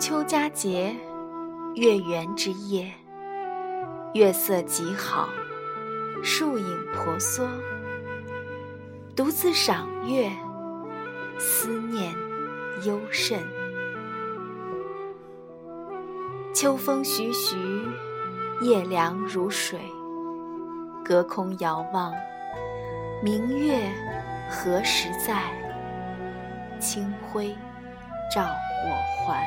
[0.00, 0.96] 秋佳节，
[1.74, 2.90] 月圆之夜，
[4.14, 5.28] 月色极好，
[6.22, 7.46] 树影婆娑，
[9.14, 10.30] 独自赏月，
[11.38, 12.14] 思念
[12.82, 13.38] 幽甚。
[16.54, 17.58] 秋风徐徐，
[18.62, 19.78] 夜凉如水，
[21.04, 22.10] 隔空遥望，
[23.22, 23.78] 明月
[24.48, 25.42] 何时在？
[26.78, 27.54] 清辉
[28.34, 28.42] 照
[28.86, 29.46] 我还。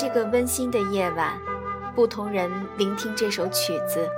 [0.00, 1.36] 这个温馨的夜晚，
[1.92, 4.08] 不同人聆听这首曲子，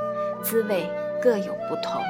[0.43, 0.87] 滋味
[1.23, 2.03] 各有不同。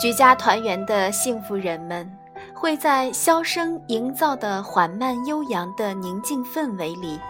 [0.00, 2.10] 举家团圆的幸福人们，
[2.52, 7.20] 会在箫声营造的缓慢悠扬的宁静氛围里，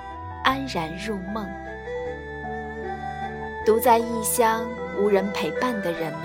[0.44, 1.44] 安然入梦；
[3.66, 4.66] 独在异乡
[4.98, 6.22] 无人陪伴的人们，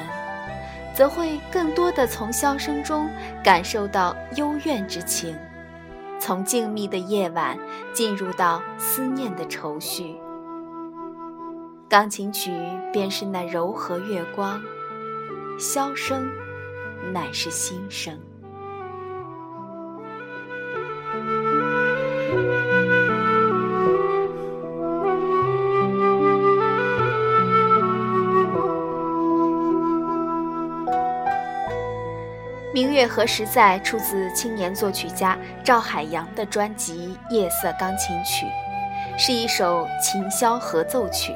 [0.95, 3.09] 则会更多的从箫声中
[3.43, 5.37] 感受到幽怨之情。
[6.19, 7.57] 从静谧的夜晚
[7.93, 10.15] 进入到思念的愁绪，
[11.87, 12.51] 钢琴曲
[12.91, 14.61] 便是那柔和月光，
[15.57, 16.29] 箫声
[17.13, 18.19] 乃是心声。
[32.99, 33.79] 明月何时在？
[33.79, 38.45] 出自青年作曲家赵海洋的专辑《夜色钢琴曲》，
[39.17, 41.33] 是一首琴箫合奏曲。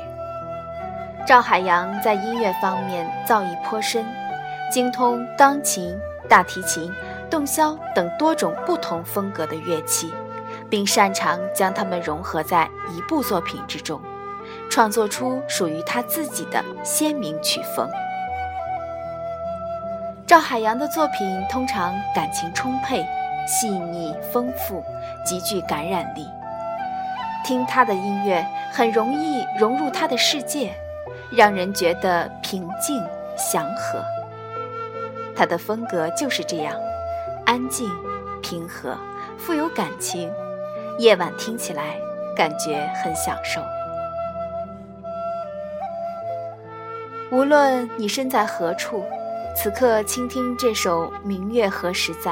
[1.25, 4.05] 赵海洋在音乐方面造诣颇深，
[4.69, 5.97] 精通钢琴、
[6.27, 6.91] 大提琴、
[7.29, 10.13] 洞箫等多种不同风格的乐器，
[10.69, 14.01] 并擅长将它们融合在一部作品之中，
[14.69, 17.89] 创作出属于他自己的鲜明曲风。
[20.33, 23.05] 赵海洋的作品通常感情充沛、
[23.45, 24.83] 细腻丰富，
[25.23, 26.27] 极具感染力。
[27.45, 30.73] 听他的音乐，很容易融入他的世界，
[31.29, 32.99] 让人觉得平静
[33.37, 34.03] 祥和。
[35.35, 36.73] 他的风格就是这样，
[37.45, 37.87] 安静、
[38.41, 38.97] 平和、
[39.37, 40.33] 富有感情，
[40.97, 41.95] 夜晚听起来
[42.35, 43.61] 感觉很享受。
[47.29, 49.05] 无论你身在何处。
[49.55, 52.31] 此刻倾听这首《明月何时在》，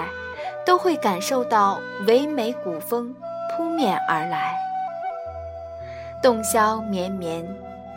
[0.66, 3.16] 都会感受到唯美古风
[3.56, 4.58] 扑面而来。
[6.22, 7.48] 洞箫绵绵，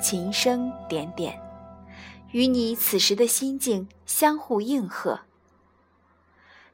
[0.01, 1.41] 琴声点点，
[2.33, 5.21] 与你此时的心境相互应和。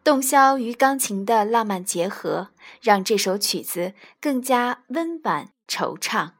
[0.03, 2.49] 洞箫与钢琴的浪漫结合，
[2.83, 6.31] 让这首曲子更加温婉惆怅、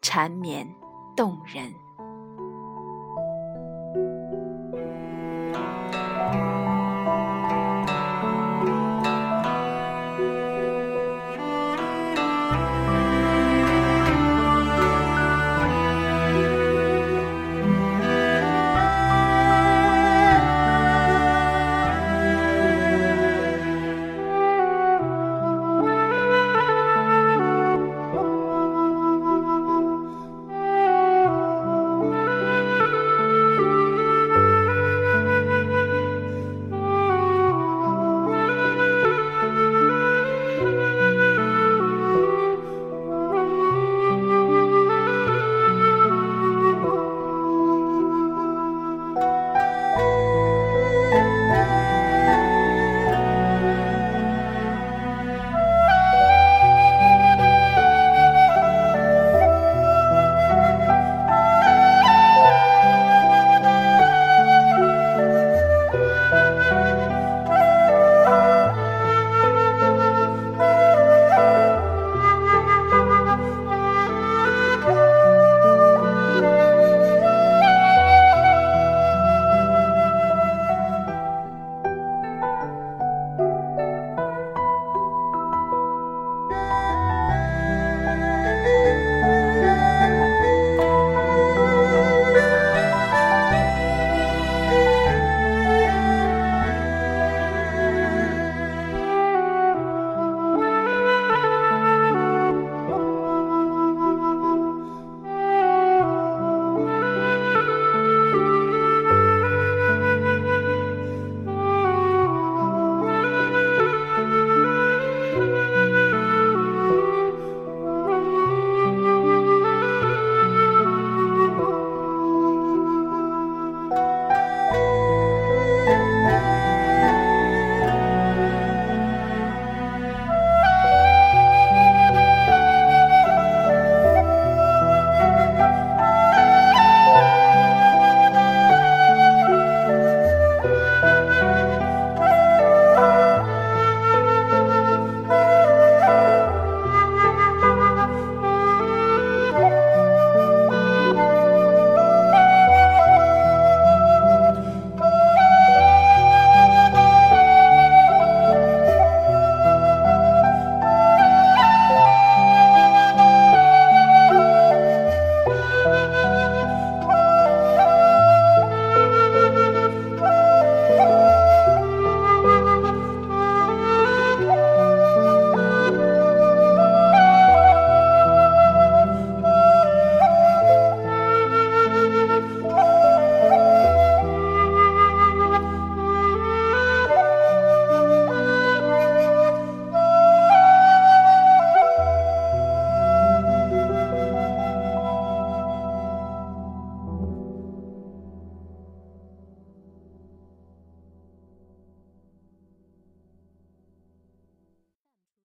[0.00, 0.66] 缠绵
[1.16, 1.74] 动人。